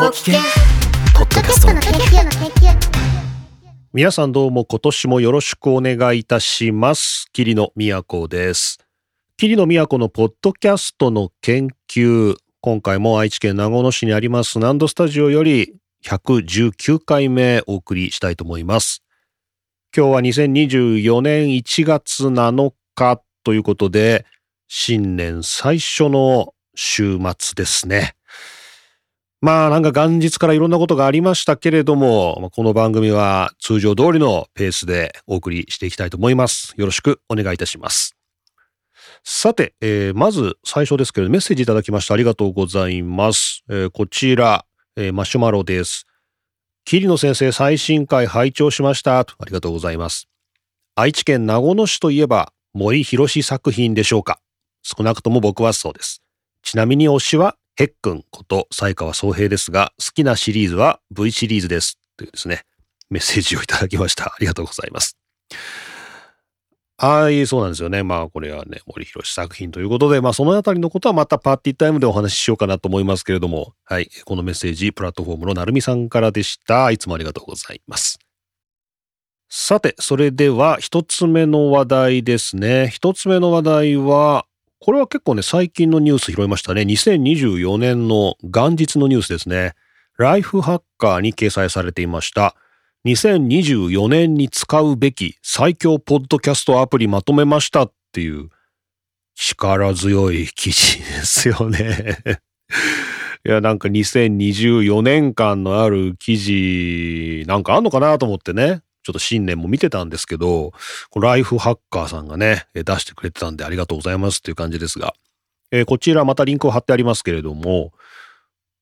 [0.00, 0.32] ポキケ
[1.14, 2.74] ポッドキャストの研究の研究
[3.92, 7.26] 皆さんどうも今年もよろしくお願いいたします。
[7.34, 8.78] 桐野都です。
[9.36, 12.34] 桐野都のポッドキャストの研究。
[12.62, 15.74] 今回も愛知県名古屋市にありますナンドスタジオより
[16.06, 19.02] 119回目お送りしたいと思います。
[19.94, 24.24] 今日は2024年1月7日ということで、
[24.66, 28.14] 新年最初の週末ですね。
[29.42, 36.74] まあなんか元日からいろんなことがありましたけれども、この番組は通常通りのペースでお送りしていきたいと思います。
[36.76, 38.14] よろしくお願いいたします。
[39.24, 43.64] さて、えーまず最初ですけどメッセージいただきましてありがとうございます。
[43.70, 46.06] えーこちら、えーマシュマロです。
[46.84, 49.20] 桐野先生最新回拝聴しました。
[49.20, 50.28] ありがとうございます。
[50.96, 54.38] 愛知県名古屋市といえば森博作品でしょうか。
[54.82, 56.20] 少なくとも僕はそうです。
[56.62, 61.98] ちなみに推しはヘックンこと才川総平ですが、好きなシリーズは V シリーズです。
[62.16, 62.64] というですね、
[63.08, 64.26] メッセージをいただきました。
[64.26, 65.16] ありがとうございます。
[67.02, 68.02] はい、そうなんですよね。
[68.02, 76.90] まあ、これはね、森博作品ということで、まあ、そのあたりのことはまたパーティータイムでお話ししようかなと思いますけれども、はい、このメッセージ、プラットフォームのなるみさんからでした。
[76.90, 78.18] いつもありがとうございます。
[79.48, 82.90] さて、それでは一つ目の話題ですね。
[82.92, 84.44] 一つ目の話題は、
[84.80, 86.82] これは結構ね、最近のニュース拾いましたね。
[86.82, 89.74] 2024年の元日のニュースですね。
[90.16, 92.56] ライフハッカーに掲載されていました。
[93.04, 98.48] 2024年に使うべき最強ポッドキャストアプリまとめましたっていう
[99.34, 102.18] 力強い記事ですよね。
[103.46, 108.80] いや、なんか2024年間のある記事なんかあんのかなと思ってね。
[109.02, 110.72] ちょっと新年も見てたんですけど、
[111.16, 115.14] ライフハッカーさんがね、出してくれてたんでありがとうございますっていう感じですが、
[115.72, 117.92] えーこちらまたリンクを貼ってありますけれども、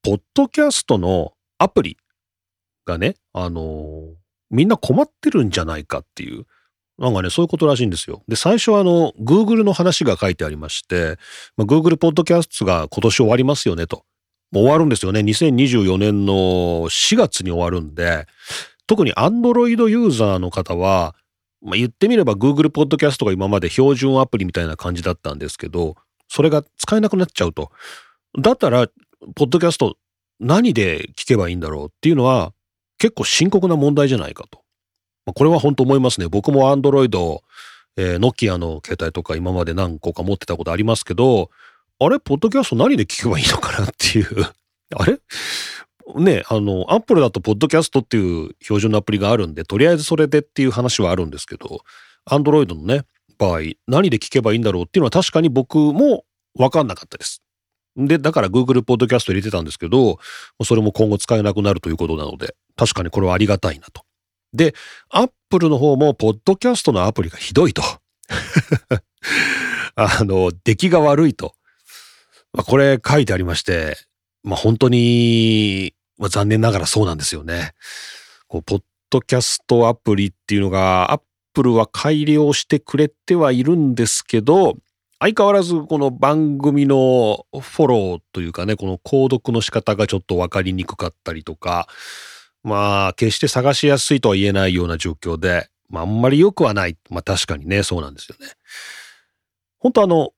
[0.03, 1.97] ポッドキャストのアプリ
[2.87, 4.19] がね、あのー
[4.51, 6.47] みんな困ってるんじゃないかっていう、
[6.99, 8.23] なんかね、そういうことらしいんですよ。
[8.29, 11.17] で、最初はあの、Google の話が書いてありまして、
[11.57, 14.05] まあ、Google ポッドキャストが今年終わりますよねと。
[14.51, 15.21] もう終わるんですよね。
[15.21, 16.33] 2024年の
[16.89, 18.27] 4月に終わるんで、
[18.89, 21.15] 特に Android ユーザーの方は、
[21.63, 25.95] まあ、言ってみれば Google ポッドキャストが今まで標準アプリみたいな感じだったんですけど、
[26.27, 27.71] それが使えなくなっちゃうと。
[28.41, 28.89] だったら、
[29.35, 29.97] ポッドキャスト
[30.41, 32.53] 何で聞けばいいんだろうっていうのは
[32.99, 34.63] 結構深刻な問題じゃないかと。
[35.27, 36.29] まあこれは本当思いますね。
[36.29, 37.41] 僕も Android、
[37.97, 41.51] えー、ノキアの携帯とか今まで何個か持ってたことありますけど、
[42.01, 44.47] あれポッドキャスト何で聞けばいいのかなっていう。
[44.97, 45.19] あれ？
[46.17, 51.81] ね、あの、アップルだとポッドキャストっていう標準のアプリがあるんで、とりあえずそれでっていう話はあるんですけど、
[52.25, 53.05] アンドロイドのね、
[53.39, 56.25] 場合、何で聞けばいいんだろうっていうのは確かに僕も
[56.55, 57.43] 分かんなかったです。
[57.97, 60.19] で、だから Google ポッドキャスト入れてたんですけど、
[60.63, 64.03] それも今後使えなくなるということなので、確かにこれはありがたいなと。
[64.53, 64.75] で、
[65.11, 67.83] アップルの方もポッドキャストのアプリがひどいと。
[69.95, 71.55] あの、出来が悪いと。
[72.53, 73.97] まあ、これ書いてありまして、
[74.43, 77.73] まあ、本当に、まあ、残念ながらそうなんですよね。
[78.49, 81.21] こう、ポッドキャストアプリっていうのが、アッ
[81.55, 84.77] プルは改良してくれてはいるんですけど、
[85.21, 91.89] 相変わらずこの番組のフォローというかね、この購読の仕方がちょっとわかりにくかったりとか、
[92.63, 96.97] まあ、決して探しやすいとは言えないような状況で、まあ、あんまり良くはない。
[97.11, 98.53] まあ、確かにね、そうなんですよね。
[99.79, 100.33] 本当あの、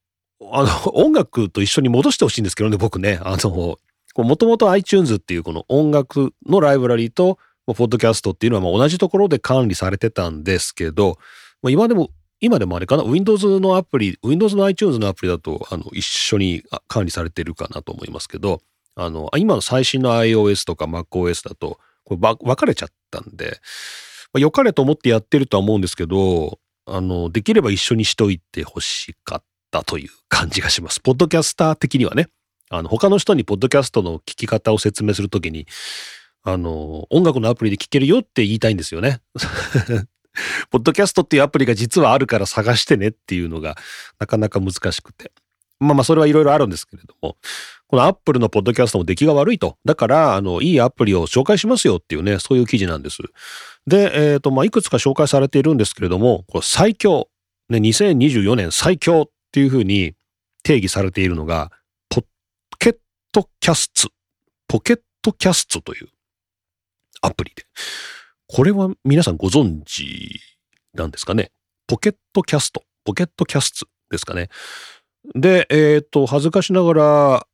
[0.51, 3.19] あの、音楽と一緒に戻してほしいんですけどね、僕ね。
[3.23, 3.77] あの、
[4.17, 11.17] もともと iTunes っていうこの音楽のライブラリーと、ポッドキャストっていうのは同じところで管理されてたんですけど、
[11.69, 18.61] 今でも、今でもあれかな、Windows のアプリ、Windows の iTunes のアプリだと、一緒に管理されてるかなと思いますけど、
[18.97, 23.59] の、今の最新の iOS とか MacOS だと、分かれちゃったんで、
[24.33, 26.59] まあ、良かれと思ってやってるとは思うんですけど、
[27.31, 30.99] できれば一緒にしといてほしかったという感じがします。
[30.99, 32.27] ポッドキャスター的にはね。
[32.71, 35.67] あの、他の人にポッドキャストの聞き方を説明するときに、
[36.43, 39.21] あの、音楽のアプリで聞けるよって言いたいんですよね。
[40.71, 43.75] ポッドキャストっていうアプリが実はあるから探してねっていうのが
[44.17, 45.31] なかなか難しくて。
[45.81, 47.35] まあまあそれはいろいろあるんですけれども、
[47.87, 49.77] このアップルのポッドキャストも出来が悪いと。
[49.83, 53.17] だから、あの、いいアプリを紹介しますよっていうね、そういう記事なんです。
[53.87, 57.27] で、えっ、と、まあ、いくつか紹介されているんですけれども、これ最強、
[57.67, 60.13] ね、2024年最強っていうふうに
[60.63, 61.71] 定義されているのが、
[63.31, 64.09] Pocket Casts、
[64.67, 66.09] ポケットキャストという
[67.21, 67.65] アプリで。
[68.47, 70.41] これは皆さんご存知
[70.93, 71.51] なんですかね？
[71.87, 74.49] ポケットキャスト、ポケットキャストですかね？
[75.33, 77.47] で、えっ、と、恥ずかしながら、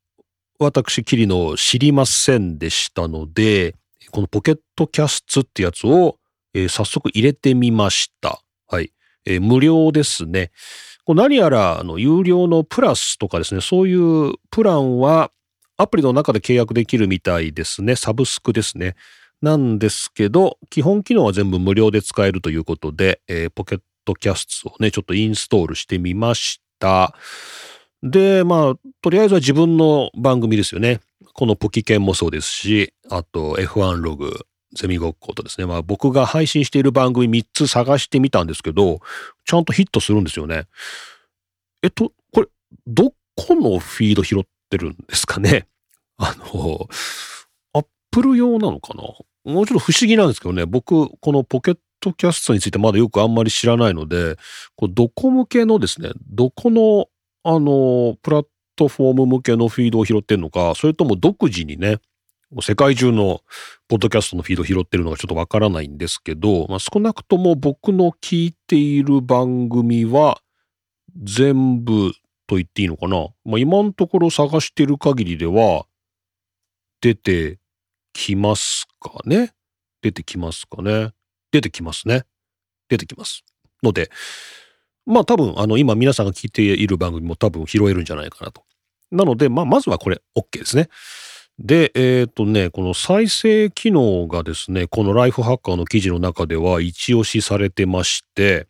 [0.58, 3.76] 私、これ知りませんでしたので、
[4.10, 6.18] このポケットキャスツってやつを、
[6.56, 8.42] えー早速入れてみました。
[8.68, 8.92] はい。
[9.26, 10.50] えー無料ですね。
[11.06, 15.32] 何やら、あの、有料のプラスとかですね、そういうプランは、
[15.78, 17.96] アプリの中で契約できるみたいですね。
[17.96, 18.96] サブスクですね。
[19.42, 27.14] なんですけど、基本機能は全部無料で使えるということで、えーポケットキャストをね、ちょっとインストールしてみました。
[28.02, 31.02] で、まあ、とりあえずは自分の番組ですよね。
[31.34, 35.68] このポキケンもそうですし、あと F1 ログ、ゼミごっことですね。
[35.68, 39.02] まあ僕が配信している番組3つ探してみたんですけど、
[39.46, 40.66] ちゃんとヒットするんですよね。
[41.84, 42.48] えっと、これ、
[42.88, 45.68] どこのフィード拾ってるんですかね。
[46.18, 46.88] あの、
[47.74, 49.04] アップル用なのかな？
[49.54, 54.36] もうちょっと不思議なんですけどね、僕、このポケットキャストについてまだよくあんまり知らないので、
[54.76, 57.08] こうどこ向けのですね、どこの、
[57.44, 62.00] あの、プラットフォーム向けのフィードを拾ってるのか、それとも独自にね、
[62.62, 63.42] 世界中の
[63.90, 70.40] ポッドキャストのフィードを拾ってるのがちょっとわからないんですけど、まあ、少なくとも僕の聞いている番組は
[71.22, 72.14] 全部
[72.48, 73.28] と言っていいのかな？
[73.46, 75.86] まあ、今のところ探してる限りでは
[77.02, 77.60] 出て
[78.14, 79.52] きますかね？
[80.02, 81.12] 出てきますかね？
[81.52, 82.24] 出てきますね？
[82.90, 83.44] 出てきます。
[83.84, 84.10] ので、
[85.06, 88.64] まあ多分あの今皆さんが聞いている番組も多分拾えるんじゃないかなと。
[89.12, 90.90] なので、まあまずはこれ OK ですね。
[91.60, 98.68] で、えっ、とね、この再生機能がですね、このライフハッカーの記事の中では一押しされてまして、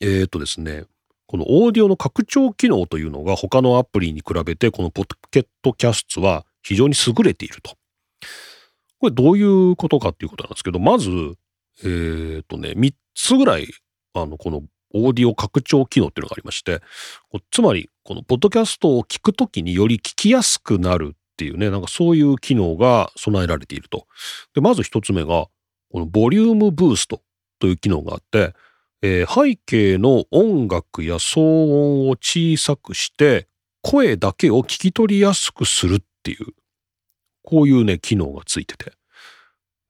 [0.00, 0.84] えっ、とですね、
[1.30, 7.76] このオーディオの拡張機能というのが他のアプリに比べてこのポケットキャストは非常に優れていると。
[8.98, 11.08] これどういうことかっていうことなんですけど、まず、
[11.84, 13.68] えっ、とね、3つぐらい、
[14.12, 14.62] あの、この
[14.92, 16.82] オーディオ拡張機能っていうのがありまして、
[17.52, 24.08] つまり、このポッドキャストを聞くときにより聞きやすくなるっていうね、なんかそういう機能が備えられていると。
[24.52, 25.46] で、まず一つ目が、
[25.92, 27.22] このボリュームブースト
[27.60, 28.52] という機能があって、
[29.02, 33.48] えー背景の音楽や騒音を小さくして、
[33.82, 36.46] 声だけを聞き取りやすくするっていう、
[37.42, 38.92] こういうね、機能がついてて。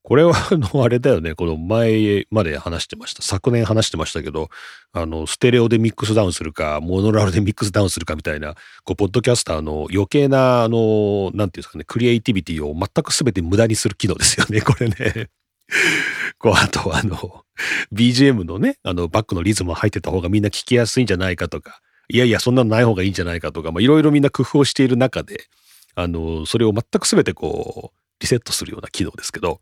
[0.03, 1.35] これは、あの、あれだよね。
[1.35, 3.23] この前まで話してました。
[3.23, 4.49] 昨年話してましたけど、
[4.93, 8.55] あの、ステレオでミックスダウンするか、モノラルでミックスダウンするかみたいな、
[8.85, 15.29] こう、ポッドキャスターの余計な、あの、なんていうんですかね、クリエイティビティを全く全て無駄にする機能ですよね、これね。
[16.39, 17.45] こう、あと、あの、
[17.93, 25.45] BGM のね、あの、バックのリズム入ってた方がみんな聞きやすいんじゃないかとか、いやいや、そんなのない方がいいんじゃないかとか、まあ、いろいろみんな工夫をしている中で、
[25.95, 29.61] あの、それを全く全てこう、リセットするような機能ですけど、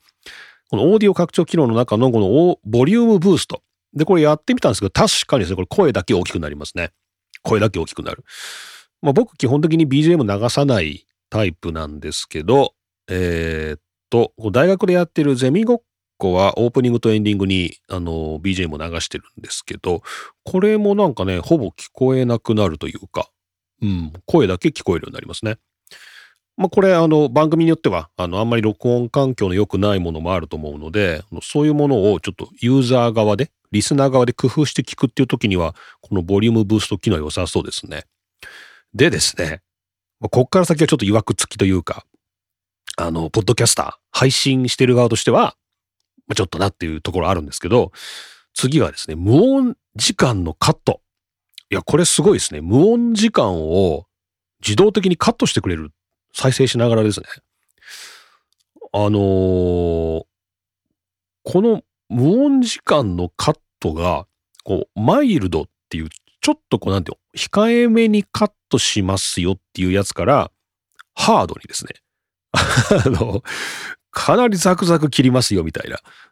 [0.70, 3.62] このオーディオ拡張機能の中のこのボリュームブースト。
[3.94, 6.90] で、これやってみたんですけど、確かにですね、これ声だけ大きくなりますね。
[7.42, 8.24] 声だけ大きくなる。
[9.00, 12.74] まあ僕基本的に BGM 流さないタイプなんですけど、
[13.08, 13.80] えーっ
[14.10, 15.82] と、大学でやってるゼミごっ
[16.18, 20.02] こはオープニングとエンディングにあの BGM を流してるんですけど、
[20.44, 23.30] これもなんかね、ほぼ聞こえなくなるというか、
[23.80, 25.56] うん、声だけ聞こえるようになりますね。
[26.56, 38.04] まあこれあの番組によってはあのあんまり録音環境の良くないものもあると思うので、そういうものをちょっとユーザー側で、リスナー側で工夫して聞くっていう時には、このボリュームブースト機能良さそうですね。
[38.92, 39.62] でですね、
[40.18, 42.04] まあこっから先はちょっと曰く付きというか、
[42.96, 45.54] あの、ポッドキャスター、配信してる側としては、
[46.28, 47.92] まあちょっとなっていうところあるんですけど、
[48.54, 51.00] 次はですね、無音時間のカット。
[51.70, 52.60] いや、これすごいですね。
[52.60, 54.06] 無音時間を
[54.64, 55.90] 自動的にカットしてくれる。
[56.32, 57.26] 再生しながらですね。
[58.92, 60.22] あのー
[61.50, 64.26] この無音時間のカットが、
[64.64, 66.08] こう、マイルドっていう、
[66.42, 70.50] ちょっとこう、なんていう、控えめにカットしますよっていうやつから、
[71.14, 71.94] ハードにですね。
[72.52, 73.42] あの、
[74.18, 75.90] かなりザクザク切りますよみたい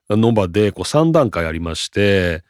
[0.09, 2.43] なの場で、こう3段階ありまして、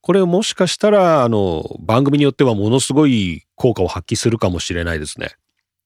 [0.00, 5.30] これもしかしたら、あの、番組によってはものすごい効果を発揮するかもしれないですね。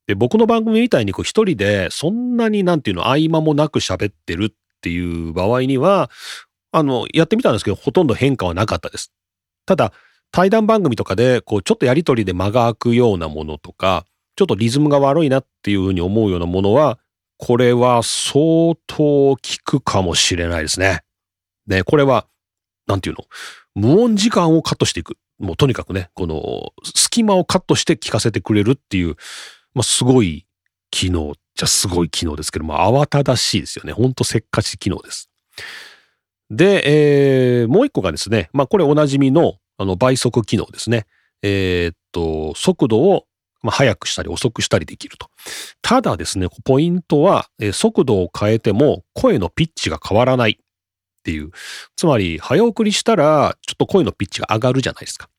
[0.07, 6.11] で、僕の番組みたいにこう一人でそんなになんていうの合間もなく喋ってるっていう場合には、
[6.73, 9.13] あの、やってみたんですけど、ほとんど変化はなかったです。
[9.67, 9.93] ただ、
[10.33, 14.07] 対談番組とかで、こう、ちょっとやりとりで間が空くようなものとか、
[14.37, 16.99] ちょっとリズムが悪いなっていうふうに思うようなものは、
[17.37, 21.00] これは相当効くかもしれないですね。
[21.67, 22.26] ね、これは、
[22.87, 23.25] なんていうの？
[23.75, 25.17] 無音時間をカットしていく。
[25.38, 29.17] もうとにかくね、この隙間をカットして聞かせてくれるっていう、
[29.75, 30.47] まあ、すごい
[30.91, 33.93] 機能じゃすごい機能ですけど、まあ、慌ただしいですよね。
[33.93, 35.29] ほんとせっかち機能です。
[36.50, 41.07] で、えーもう一個がですね、まあ、これおなじみの、あの、倍速機能ですね。
[41.43, 43.26] えーっと、速度を
[43.64, 45.28] まあ、早くしたり遅くしたりできると。
[45.80, 50.56] ただですね、ポイントは、え速度を変えても声のピッチが変わらないっ
[51.25, 51.50] ていう。
[51.97, 55.30] つまり、早送りしたら、ちょっと声のピッチが上がるじゃないですか。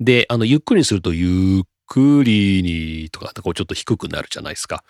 [0.00, 4.82] で、あの、ゆっくりにすると、ゆっくりにとか、こうちょっと低くなるじゃないですか。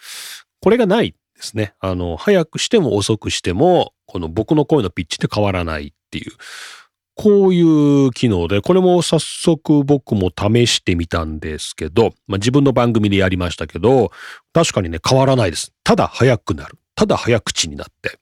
[0.61, 1.75] これがないですね。
[1.81, 6.33] あの、早くしても遅くしても、この僕の声のピッチって変わらないっていう。
[7.17, 14.13] こういう機能で、これも早速僕も試してみたんですけど、まあ、自分の番組でやりましたけど、
[14.53, 15.73] 確かにね、変わらないです。
[15.83, 16.79] ただ早くなる。
[16.95, 18.19] ただ早口になって、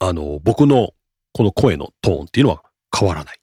[0.00, 0.90] あの、僕の
[1.32, 2.62] この声のトーンっていうのは
[2.96, 3.38] 変わらない。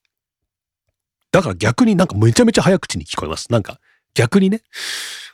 [1.32, 3.50] だから逆になんかめちゃめちゃ早口に聞こえます。
[3.51, 3.80] なんか
[4.13, 4.62] 逆にね、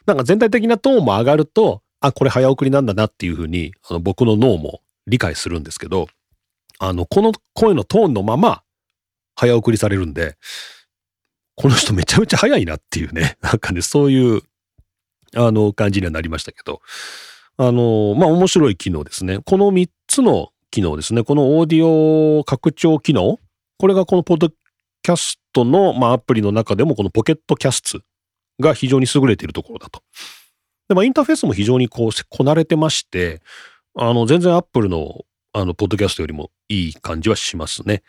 [0.05, 6.07] なんか全体的なトーンも上がると、あ、これ早送りなんだなっていうふうに、あの僕の脳も理解するんですけど、
[6.77, 8.61] あの、この声のトーンのまま
[9.35, 10.37] 早送りされるんで、
[11.55, 14.41] この人めちゃめちゃ早いなっていうね、 なんかね、そういう、
[15.35, 16.81] あの、感じにはなりましたけど、
[17.57, 19.39] あの、まあ、面白い機能ですね。
[19.39, 21.23] この3つの機能ですね。
[21.23, 23.39] このオーディオ拡張機能、
[23.77, 27.99] これがこのポッドキャストの、まあ、アプリの中でもこのポケットキャスト
[28.59, 30.01] が非常に優れているところだと。
[30.89, 33.41] で、まあ、インターフェースも非常にこう、こなれてまして、
[33.97, 35.21] あの、全然アップルの、
[35.53, 38.03] あの、ポッドキャストよりもいい感じはしますね。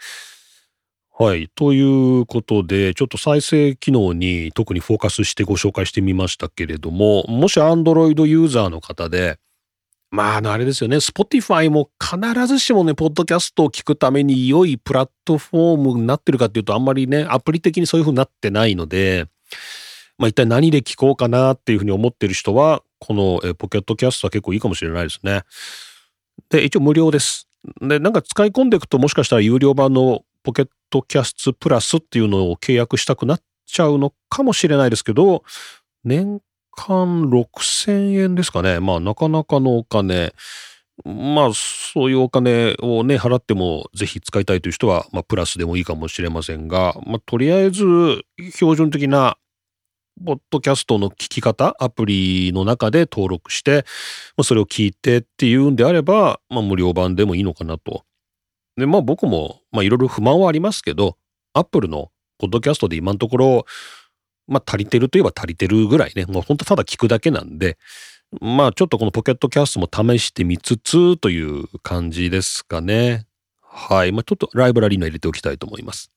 [1.19, 1.49] はい。
[1.55, 9.39] ということで、ちょっと再生機能に特にフォーカスしてご紹介してみましたけれども、もし Android ユーザーの方で、
[10.11, 10.99] まあ、あの、あれですよね。
[10.99, 19.27] Spotify も必ずしもね、ポッドキャストを聞くために良いプラットフォームになってるかっていうと、あんまりね、アプリ的にそういう風になってないので、
[20.19, 25.45] まあ一体何で聞こうかなっていうふうに思ってる人は、このえポケットキャストは結構いいかもしれないですね。
[26.51, 27.49] で、一応無料です。
[27.81, 35.43] で、なんか使い込んでいくともしかしたら有料版のポケットキャストプラスっていうのを契約したくなっちゃうのかもしれないですけど、
[36.05, 38.79] 年間6000円ですかね。
[38.79, 40.35] まあなかなかのお金。
[41.05, 47.85] まあそういうお金をね、払ってもぜひ使いたいという人は、まあプラスでもいいかもしれませんが、まあとりあえず
[48.53, 49.39] 標準的な
[50.25, 53.85] ポッドキャストの聞き方、アプリの中で登録して、
[54.37, 58.05] まあ、それを聞いてっていうんであれば、まあ、無料版でもいいのかなと。
[58.77, 61.17] で、まあ僕も、まあいろいろ不満はありますけど、
[61.55, 63.67] アップルのポッドキャストで今のところ、
[64.47, 67.79] まあ足りてるといえば足りてるぐらいね、もう本当ただ聞くだけなんで、
[68.41, 73.27] まあちょっとこのポケットキャストも試してみつつという感じですかね。
[73.63, 74.13] はい。
[74.13, 76.11] まあちょっとライブラリーには入れておきたいと思います。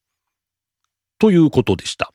[1.19, 2.13] ということでした。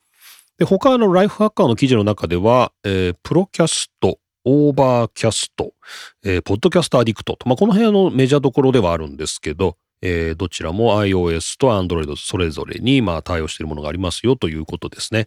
[0.58, 5.72] で、他のライフハッカーの記事の中では、えープロキャスト、オーバーキャスト、
[6.24, 15.26] えーポッドキャストアディクトと、まあ、この辺のメジャーどころではあるんですけど、えーどちらも iOS と Android それぞれに、まあ、対応しているものがありますよということですね。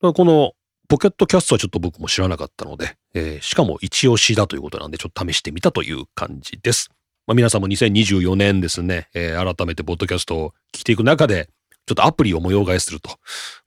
[0.00, 0.52] この
[0.88, 6.90] ポケットキャストはちょっと僕も知らなかったので、えーしかも一押しだということなんで、ちょっと試してみたという感じです。
[7.26, 11.48] まあ、皆さんも2024年ですね、えー改めてポッドキャストを聞いていく中で、
[11.86, 13.16] ちょっとアプリを模様替えすると、ま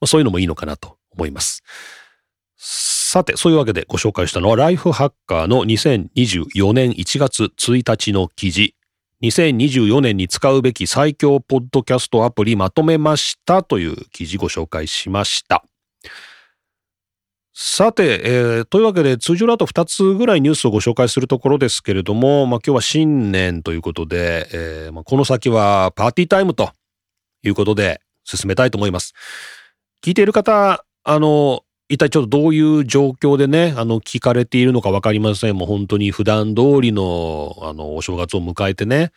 [0.01, 1.63] あ、そういうのもいいのかなと思います。
[2.57, 8.75] さて、そういうわけでご紹介したのは、ライフハッカーの2024年1月1日の記事、
[9.25, 15.63] 2024年に使うべき最強ポッドキャストアプリまとめましたという記事ご紹介しました。
[17.57, 26.71] さて、えーというわけで通常だと2つぐらいニュースをご紹介するところですけれども、まあ、今日は新年ということで、えーまあ、この先はパーティータイムと
[27.43, 29.13] いうことで進めたいと思います。
[30.03, 35.55] 聞いている方、あの、一体ちょっとどういう状況でね、あの、聞かれているのかわかりません。
[35.55, 39.11] もう本当に普段通りの、あの、お正月を迎えてね、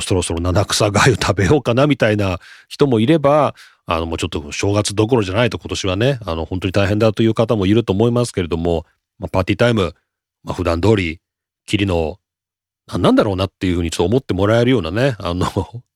[0.00, 3.54] そろそろ七草がゆ食べようかなみたいな人もいれば、
[3.84, 8.86] あの、もうちょっと正月どころじゃないと今年はね、あの、本当に大変だという方もいると思いますけれども、
[9.18, 9.94] まあ、パーティータイム、
[10.42, 11.20] まあ、普段通り、
[11.66, 12.18] キリの、
[12.86, 15.46] 何なんだろうなっていうふうにちょっと思ってもらえるようなね、あの、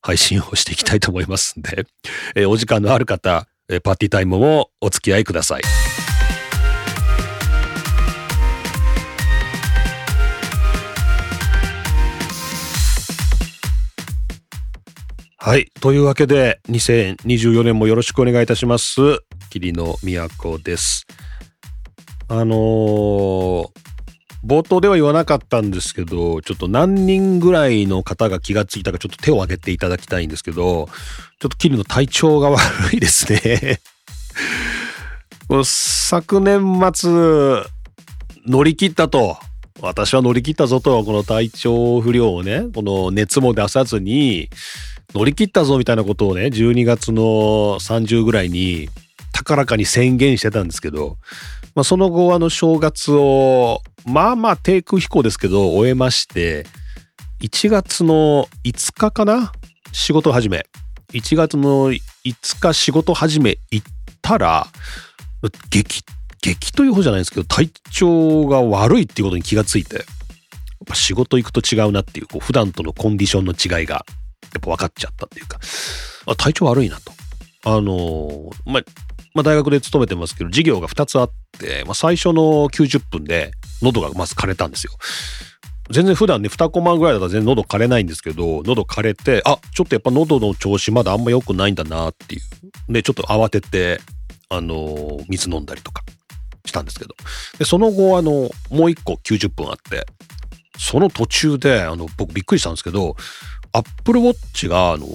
[0.02, 1.86] 配信をしていきたいと思いますんで、
[2.34, 3.48] えーお時間のある方、
[3.82, 5.62] パーティータイムもお付き合いください。
[15.42, 15.72] はい。
[15.80, 19.00] というわけで、2024年もよろしくお願いいたします。
[19.48, 21.06] 霧の都です。
[22.28, 23.68] あのー
[24.44, 30.88] 冒頭では言わなかったんですけど、ちょっと何人ぐらいの方が気がついたかちょっと手を挙げていただきたいんですけど、
[31.40, 33.80] ちょっと霧の体調が悪いですね。
[35.64, 37.10] 昨年末、
[38.46, 39.38] 乗り切ったと。
[39.82, 44.50] 私は乗り切ったぞと、この体調不良をね、この熱も出さずに、
[45.14, 47.22] 乗り切ったぞみたいなことをね、12月の
[47.80, 48.88] 30ぐらいに
[49.32, 51.16] 高らかに宣言してたんですけど、
[51.74, 56.66] まあ、その後あの正月をまあまあ低空飛行ですけど終えまして
[57.40, 59.52] 1月の5日かな
[59.92, 60.64] 仕事始め。
[61.12, 62.00] 1月の5
[62.60, 63.86] 日仕事始め行っ
[64.22, 64.68] たら
[65.70, 66.04] 激
[66.40, 70.04] 激という方じゃないんですけど体調が悪いっていうことに気がついてやっ
[70.86, 74.04] ぱ仕事行くと違うなっていうこう普段とのコンディションの違いが。
[74.58, 75.58] っぱ分かっちゃったっていうか
[76.26, 77.12] あ体調悪いなと。
[77.62, 78.82] あの、まあ
[79.34, 83.52] まあ、大学で勤めてますけど授業が2つあって、まあ、最初の90分で
[83.82, 84.92] 喉がまず枯れたんですよ。
[85.90, 92.92] 全然普段ね2コマぐらいだったら全然喉枯れないんですけど喉枯れてあちょっとやっぱ喉の調子まだあんま良くないんだなっていう。
[92.92, 94.00] でちょっと慌てて
[94.48, 96.02] あの水飲んだりとか
[96.64, 97.14] したんですけど。
[97.58, 100.06] でその後あのもう一個90分あって
[100.78, 103.16] その途中であの僕びっくりしたんですけど
[103.72, 105.06] アップルウォッチがあの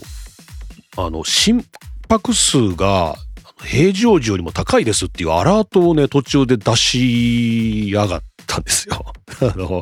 [0.97, 1.65] あの心
[2.09, 3.15] 拍数が
[3.63, 9.05] 平常時よりも高いですっていうアラートをね途中で出しやがったんですよ。
[9.41, 9.81] あの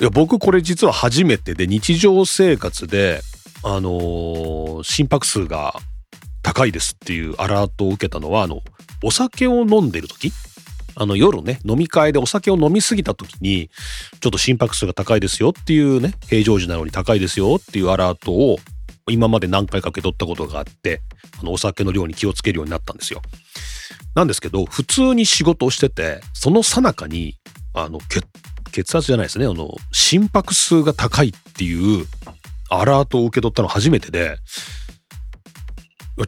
[0.00, 3.22] いや僕これ実は初めてで日常生活で
[3.62, 5.74] あの、心拍数が
[6.42, 8.62] 高いですっていうアラートを受けたのはあの
[9.02, 10.32] お酒を飲んでる時
[10.94, 13.70] あの夜ね飲み会でお酒を飲みすぎた時に
[14.20, 18.58] ちょっと心拍数が高いですよっていうね平常時なのに高いですよっていうアラートを
[19.08, 21.02] 今まで何回か受け取ったことがあって
[21.40, 23.22] あのお酒の量に気をつけるようになったんですよ。
[24.14, 27.36] なんですけど普通に仕事をしててその最中に
[27.74, 28.24] あの血
[28.72, 32.06] 血圧じゃないですねあの心拍数が高いっていう
[32.70, 34.36] アラートを受け取ったの初めてで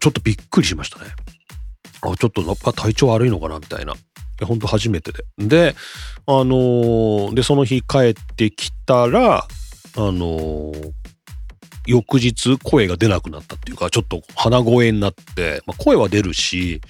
[0.00, 1.06] ちょっとびっくりしましたね。
[2.02, 3.94] あちょっとやっぱ体調悪いのかなみたいな。
[4.44, 5.24] 本当初めてで。
[5.38, 5.76] で、
[6.26, 9.46] あのー、で、その日帰ってきたら、
[9.96, 10.92] あのー、
[11.86, 16.80] 翌日声が出なくなったっていうか、ちょっと鼻声になって、まあ、声は出るし、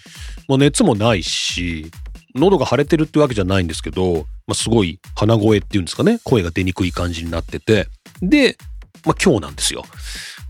[0.49, 1.91] まあ、熱もないし、
[2.35, 7.89] 喉が腫れてるってわけじゃないんですけど、まあ、すごい鼻声っていうんですかね、声が出にくい感じになってて、
[8.21, 8.57] で、
[9.05, 9.83] まあ、今日なんですよ。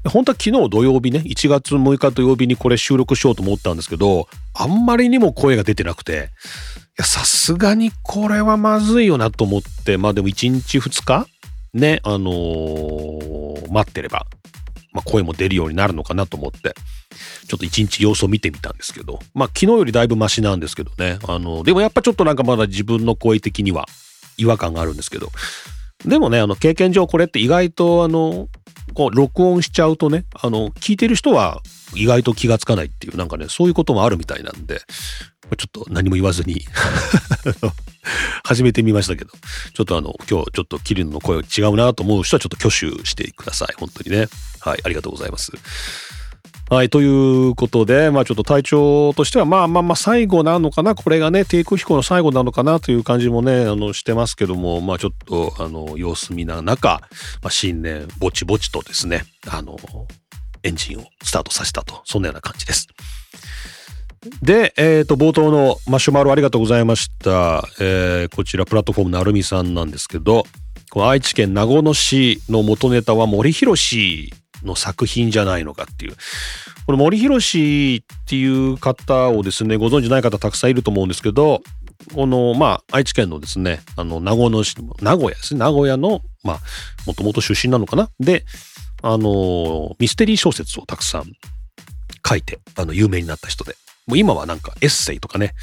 [0.09, 6.31] 本当は昨日土曜日ね、1月6日土曜日にこれ収録しようと思ったんですけど、あんまりにも声が出てなくて、
[7.01, 11.27] さすがにこれはまずいよなと思って、まあでも1日2日？
[11.73, 14.27] ね、あのー、待ってれば、
[14.93, 16.75] まあ、声も出るようになるのかなと思って、
[17.49, 23.87] ちょっと一日様子を見てみたんですけど、まあ昨日よりだいぶマシなんですけどね、あの、でもやっぱちょっとなんかまだ自分の声的には
[24.37, 25.31] 違和感があるんですけど、
[26.05, 28.49] でもね、あの、経験上これって意外とあの、
[28.95, 31.63] こう、録音しちゃうとね、あの、聞いてる人は
[31.95, 34.81] 意外と気がつかないっていう、なんかね、そういうこともあるみたいなんで、
[35.57, 36.65] ちょっと何も言わずに
[38.45, 39.31] 始めてみましたけど、
[39.75, 43.75] ちょっとあの、今日ちょっとキリンの声が違うなと思う人はちょっと挙手してください。
[43.77, 44.29] 本当にね。
[44.61, 45.53] はい、ありがとうございます。
[46.71, 52.81] はい、ということで、まあちょっと体調としては、まあまあまあ最後なのかな、これがね、低空飛行の最後なのかな？
[52.81, 57.03] という感じもね、あの、してますけども、まあちょっと、あの、様子見な中、
[57.43, 59.77] まあ、新年、ぼちぼちとですね、あの、
[60.63, 62.89] エンジンをスタートさせたと、そんなような感じです。
[64.41, 67.65] で、えっ、ー、と、冒頭のマシュマロありがとうございました。
[67.81, 70.45] えー、こちら、プラットフォームなるみさんなんですけど、
[70.91, 73.75] この愛知県名護市の元ネタは森博
[74.63, 76.17] の作品じゃないのかっていう。
[76.87, 81.63] この森博っていう方をですね、ご存知ない方たくさんいると思うんですけど、
[82.15, 86.61] この、まあ、愛知県のですね、あの、名護の市、名古屋ですね、名古屋の、まあ、
[87.07, 88.45] もともと出身なのかなで、
[89.03, 91.25] あの、ミステリー小説をたくさん
[92.29, 93.75] 書いて、あの、有名になった人で。
[94.07, 95.55] もう今はなんかエッセイとかね、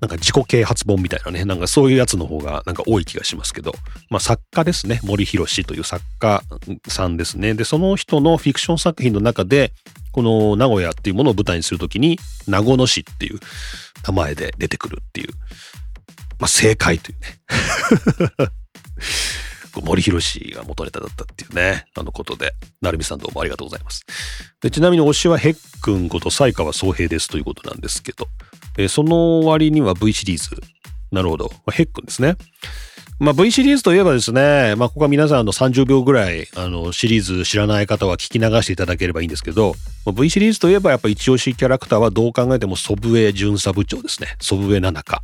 [0.00, 3.72] なんか自己啓発本みたいなね、なんかそういうやつの方がなんか多い気がしますけど、
[4.10, 6.42] まあ作家ですね、森博という作家
[6.86, 7.54] さんですね。
[7.54, 9.72] で、その人のフィクション作品の中で、
[10.12, 13.40] この名古屋っていうものを舞台にするときに、名護市っていう
[14.06, 15.30] 名前で出てくるっていう、
[16.38, 17.38] まあ正解というね。
[19.82, 20.18] 森博
[20.54, 24.04] が元ネタだったっていうね、あのことで、成美さんどうもありがとうございます。
[24.60, 28.26] でちなみに推しはヘックンこと西川宗平ですということなんですけど、
[28.76, 30.60] えー、その割には V シリーズ。
[31.10, 31.50] なるほど。
[31.66, 32.36] ま、ヘックンですね。
[33.20, 39.74] まあ、V シリーズといえばですね、まあ、ここは皆さんの30秒ぐらい、あの、シリーズ知らない方は聞き流していただければいいんですけど、
[40.06, 44.36] ま V シリーズといえばやっぱ一押しキャラクターはどう考えても祖父江巡査部長ですね。
[44.40, 45.22] 祖父江七香。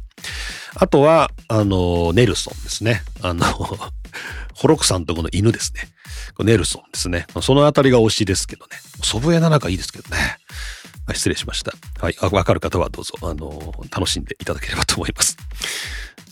[0.74, 3.02] あとは、あの、ネルソンですね。
[3.22, 3.44] あの
[4.54, 5.88] ホロクさんとこの犬ですね。
[6.44, 7.26] ネルソンですね。
[7.42, 8.72] そのあたりが推しですけどね。
[9.02, 10.38] 祖父江七香いいですけどね。
[11.12, 11.72] 失礼しました。
[12.00, 12.16] はい。
[12.32, 15.36] わかる方はどうぞ、あの、楽しんでいただければと思います。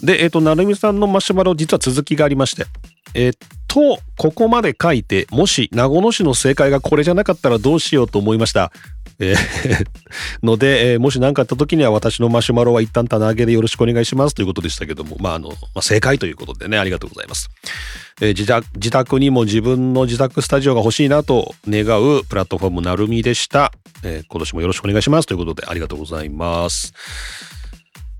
[0.02, 2.64] で、えっ、ー、と、なるみさんのマシュマロ、実は続きがありまして。
[3.14, 3.32] えっ、
[3.68, 8.72] と、ここまで書いて、もし、名護の市の正解がこれじゃなかったらどうしようと思いました。
[9.22, 9.84] えー
[10.42, 17.50] ので、えーもし何かあった時には私のマシュマロは一旦棚上げでよろしくお願いしますということでしたけども、まあ、あの、まあ、正解ということでね、ありがとうございます。
[18.20, 23.72] えー自宅、自宅にも自分の自宅スタジオが欲しいなと願うプラットフォームなるみでした。
[24.02, 26.92] えー今年もよろしくお願いしますということでありがとうございます。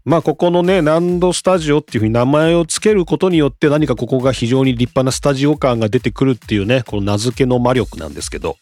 [0.05, 8.57] まあここのね、ナンドスタジオっていうふうに名前を付けることによって何かここが非常に立派なスタジオ感が出てくるっていうね、この名付けの魔力なんですけど、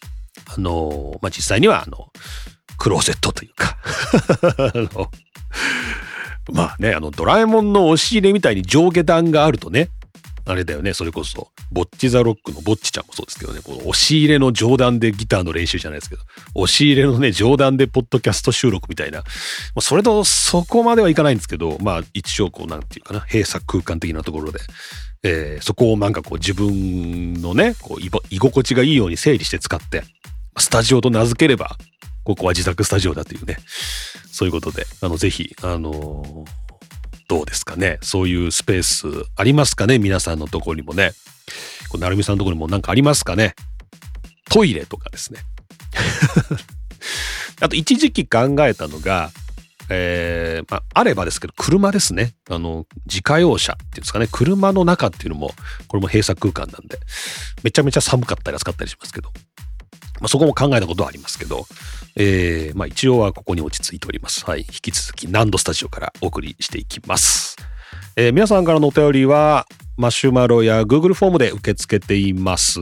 [0.56, 2.08] あのまあ実際にはあの、
[2.76, 3.76] クローゼットというか、
[4.58, 5.10] あの
[6.52, 9.90] まあね、あのドラえもんの押し入れみたいに上下段があるとね、
[10.46, 16.22] あれだよね、それこそ、ボッチザロックのボッチちゃんもそうですけどね、この押し入れの上段でギターの練習じゃないですけど、
[16.54, 19.22] 押し入れのね、上段でポッドキャスト収録みたいな、
[19.74, 24.58] まそれとそこまではいかないんですけど、まあ一応こうなんていうかな、閉鎖空間的なところで、
[25.22, 30.02] えーそこをなんかこう自分のね、こう居心地がいいように整理して使って、
[30.58, 31.76] スタジオと名付ければ、
[32.24, 33.58] ここは自宅スタジオだというね、
[34.30, 36.70] そういうことで、あの、ぜひ、あのー
[37.28, 38.00] どうですかね。
[38.02, 40.00] そういうスペースありますかね？
[40.00, 41.12] 皆さんのところにもね。
[41.88, 43.54] こうなるみさんのところにもなんかありますかね？
[44.50, 45.38] トイレとかですね。
[47.62, 49.30] あと一時期考えたのが、
[49.90, 52.34] えーまあ、あればですけど、車ですね。
[52.48, 54.26] あの、自家用車っていうんですかね。
[54.26, 55.54] 車の中っていうのも、
[55.86, 56.98] これも閉鎖空間なんで、
[57.62, 59.32] めちゃめちゃ寒かったり暑かったりしますけど、
[60.20, 61.66] まあ、そこも考えたことはありますけど、
[62.16, 64.44] えーまあ、一応はここに落ち着いております。
[64.44, 64.60] はい。
[64.60, 67.56] 引き続き、ナンドスタジオからお送りしていきます。
[68.16, 72.80] えー皆さんからのお便りは、マシュマロや Google フォームで受け付けています。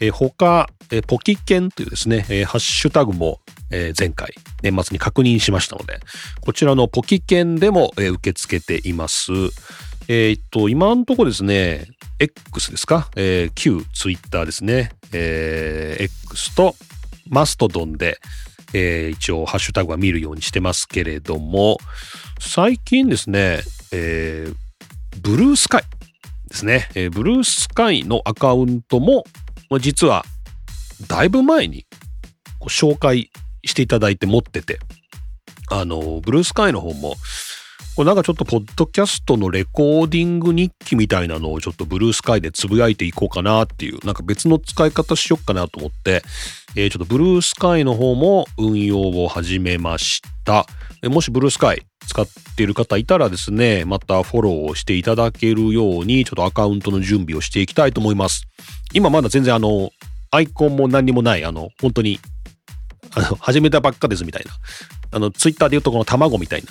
[0.00, 5.98] えー他、えポキケンというですね、えハッシュタグも、え前回、年末に確認しましたので、
[6.40, 9.32] こちらのポキケンでも、え受け付けています。
[10.08, 11.88] えーっと、今のとこですね、
[12.20, 16.76] X ですか、えー旧 Twitter ですね、えー X と
[17.28, 18.18] マストドンで、
[18.72, 21.78] えー一応ハッシュタグは見るようにしてますけれども、
[22.38, 24.54] 最近ですね、えー
[25.22, 25.82] ブルースカイ
[26.48, 29.24] ですね、えーブルースカイのアカウントも、
[29.80, 30.24] 実は
[31.08, 31.84] だいぶ前に
[32.60, 33.32] こう紹介
[33.64, 34.78] していただいて持ってて、
[35.68, 37.16] あの、ブルースカイの方も、
[37.96, 46.22] これなんかちょっとポッドキャストのレコーディング日記みたいなのをちょっとブルースカイでつぶやいていこうかなっていう、なんか別の使い方しよっかなと思って、
[46.76, 50.66] えーちょっとブルースカイの方も運用を始めました。
[51.04, 58.42] もしブルースカイ使っている方いたらですね、またフォローをしていただけるように、ちょっとアカウントの準備をしていきたいと思います。
[58.92, 59.88] 今まだ全然あの、
[60.30, 62.20] アイコンも何にもない、あの、本当に、
[63.14, 64.52] あの、始めたばっかですみたいな。
[65.12, 66.68] あの、ツイッターで言うとこの卵みたいな。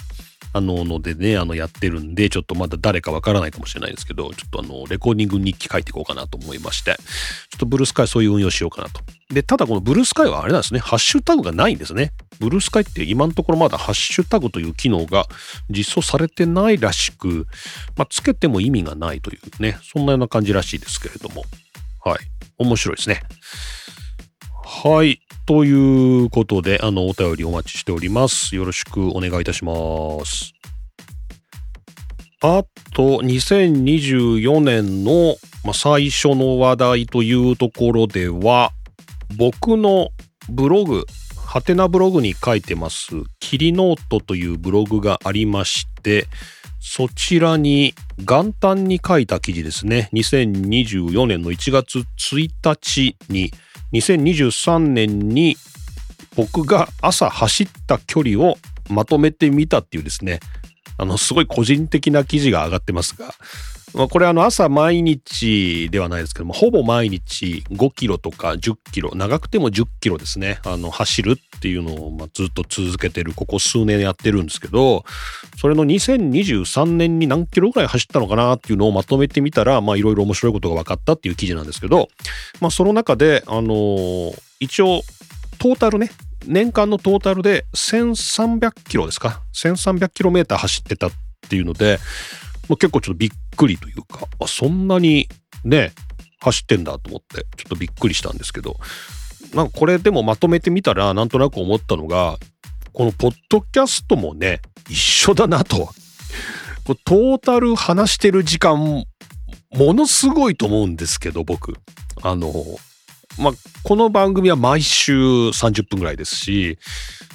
[0.56, 9.02] あの、のでね、あの、やってるんで、ちょっとまだ誰かわからないかもしれないですけど、ちょっとあの、レコーディング日記書いていこうかなと思いまして、ちょっとブルースカイそういう運用しようかなと。
[9.34, 12.13] で、ただこのブルースカイはあれなんですね、ハッシュタグがないんですね。
[12.39, 15.26] ブルースカイって今のところまだハッシュタグという機能が
[15.70, 17.48] 実装されてないらしく、
[17.98, 21.44] まあ、つけても意味がないというね、そんなような感じらしいですけれども。
[22.06, 22.20] はい。
[22.60, 23.24] 面白いですね。
[24.67, 25.21] はい。
[25.45, 28.56] ということで、あの、お便りお待ちしております。
[28.56, 29.73] よろしくお願いいたしま
[30.25, 30.54] す。
[32.41, 32.63] あ
[32.95, 38.71] と、2024年の、ま、最初の話題というところでは、
[39.38, 40.10] 僕の
[40.49, 41.06] ブログ、
[41.45, 46.25] ハテナブログに書いてます、キリノートというブログがありまして、
[46.80, 50.10] そちらに元旦に書いた記事ですね。
[50.13, 53.51] 2024年の1月1日に、
[53.95, 55.58] 2023年に
[56.36, 58.58] 僕が朝走った距離を
[58.89, 60.39] まとめてみたっていうですね、
[60.97, 63.34] あの、すごい個人的な記事が上がってますが、
[63.95, 75.05] まあ、これあの朝毎日ではないですけども、ほぼ毎日5キロとか10キロ、長くても10キロですね、あの、走るっていうのをまずっと続けてる、ここ数年やってるんですけど、
[75.58, 82.10] それの2023年に何キロぐらい走ったのかなっていうのをまとめてみたら、いろいろ面白いことが分かったっていう記事なんですけど、
[82.60, 85.03] まあその中で、あの一応、
[85.58, 86.12] トータルね、
[86.45, 91.12] 年間のトータルで1300キロですか ?1300 キロメーター走ってたっ
[91.47, 91.99] ていうので、
[92.69, 95.28] 結構ちょっとびっくりというか、あそんなに
[95.63, 95.91] ね、
[96.39, 98.78] 走ってんだと思って、ちょっとびっくりしたんですけど、
[99.54, 102.38] なんかこれでもまとめてみたら、なんとなく思ったのが、
[102.93, 105.89] このポッドキャストもね、一緒だなと。
[107.04, 109.06] トータル話してる時間、
[109.71, 111.73] ものすごいと思うんですけど、僕。
[112.21, 112.54] あの、
[113.38, 115.13] まあ、この番組は毎週
[115.49, 116.78] 30分ぐらいですし、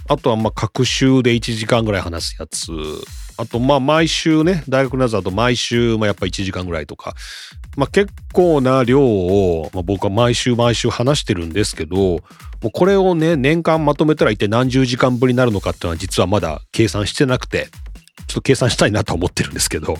[0.09, 2.71] あとはまあ、各週で1時間ぐらい話すやつ。
[3.41, 7.15] あとまあ毎週ね、大学のやつだと毎週、まあやっぱ1時間ぐらいとか、
[7.75, 12.21] まあ結構な量を、まあ、僕は毎週毎週話してるんですけど、も
[12.65, 17.69] うこれをね、年間まとめたら一体何十時間ぶりになるのかっていうのは実はまだ計算してなくて、
[18.27, 19.97] ちょっと計算したいなと思ってるんですけど、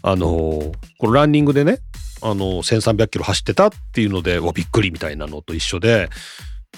[0.00, 1.80] あのー、このランニングでね、
[2.22, 6.08] あのー、1300キロ走ってたっていうので、びっくりみたいなのと一緒で、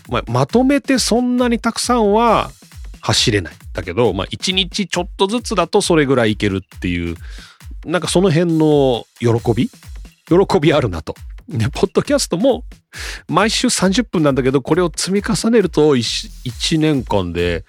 [0.09, 2.51] まあ、まとめてそんなにたくさんは
[3.05, 3.55] 走れない。
[3.75, 7.17] だけど、まあ、1日ちょっとずつだとそれぐらいいけるっていう、
[7.85, 9.71] なんかその辺の喜び？
[10.27, 11.15] 喜びあるなと。
[11.47, 12.65] ね、ポッドキャストも
[13.29, 17.67] 毎週30分なんだけど、これを積み重ねると 1, 1年間で、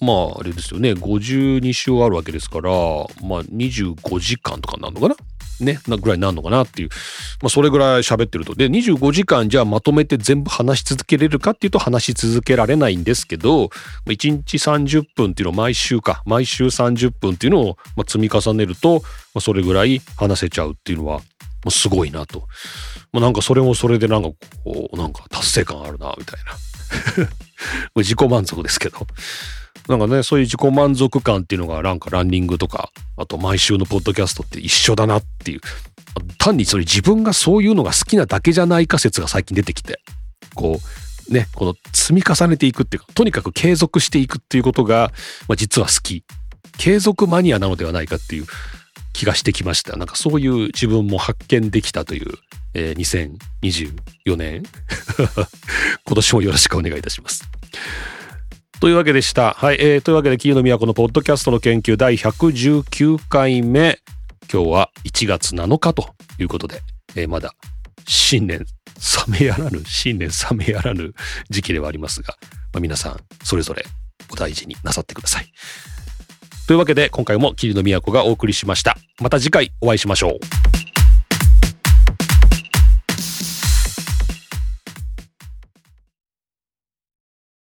[0.00, 5.16] まああれですよね、52週あるわけですから、まあ25時間とかになるのかな？
[5.60, 6.88] ね、なぐらいになるのかなっていう。
[7.42, 8.54] まあ、それぐらい喋ってると。
[8.54, 13.66] で、25時間じゃあまとめて全部話し続けれるかっていうと話し続けられないんですけど、
[14.06, 19.02] 1日30分っていうのを毎週か、毎週30分っていうのを積み重ねると、
[19.34, 21.20] ま、それぐらい話せちゃうっていうのは、
[21.70, 22.46] すごいなと。
[23.12, 24.30] まあ、なんかそれもそれでなんか
[24.64, 27.28] こう、なんか達成感あるな、みたいな。
[27.96, 29.06] 自己満足ですけど。
[29.88, 35.60] なんかね、そういう自己満足感っていうのがなんかランニングとか、あと毎週のポッドキャストって一緒だなっていう。
[36.38, 40.00] 単にそれ自分がそういうのが好きなだけじゃないか説が最近出てきて、
[40.54, 40.80] こ
[41.28, 45.12] う、ね、この積み重ねていくっていうか、とにかく継続していくっていうことが、
[45.48, 46.24] まあ、実は好き。
[46.76, 48.46] 継続マニアなのではないかっていう
[49.12, 49.96] 気がしてきました。
[49.96, 52.32] なんかそういう自分も発見できたという、
[52.74, 53.30] えー、
[53.62, 54.62] 2024年
[56.04, 57.48] 今年もよろしくお願いいたします。
[58.80, 59.52] というわけでした。
[59.52, 63.98] はい、えー、というわけで、キーの都のポッドキャストの研究第119回目。
[64.52, 66.82] 今日は1月7日ということで、
[67.16, 67.54] えー、まだ
[68.06, 71.14] 新年冷めやらぬ、新年冷めやらぬ
[71.50, 72.34] 時期ではありますが、
[72.72, 73.84] まあ、皆さんそれぞれ
[74.30, 75.46] お大事になさってください。
[76.66, 78.96] というわけで今回も霧の都がお送りしました。
[79.20, 80.83] また次回お会いしましょう。